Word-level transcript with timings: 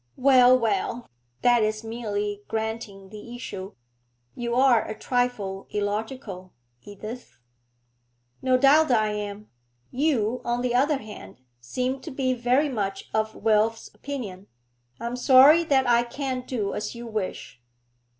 'Well, 0.17 0.57
well, 0.57 1.11
that 1.43 1.61
is 1.61 1.83
merely 1.83 2.41
granting 2.47 3.09
the 3.09 3.35
issue; 3.35 3.73
you 4.33 4.55
are 4.55 4.83
a 4.83 4.97
trifle' 4.97 5.67
illogical, 5.69 6.53
Edith.' 6.81 7.37
'No 8.41 8.57
doubt 8.57 8.89
I 8.89 9.09
am. 9.09 9.51
You, 9.91 10.41
on 10.43 10.63
the 10.63 10.73
other 10.73 10.97
hand, 10.97 11.41
seem 11.59 11.99
to 11.99 12.09
be 12.09 12.33
very 12.33 12.67
much 12.67 13.11
of 13.13 13.35
Wilf's 13.35 13.93
opinion. 13.93 14.47
I 14.99 15.05
am 15.05 15.15
sorry 15.15 15.63
that 15.65 15.87
I 15.87 16.01
can't 16.01 16.47
do 16.47 16.73
as 16.73 16.95
you 16.95 17.05
wish.' 17.05 17.61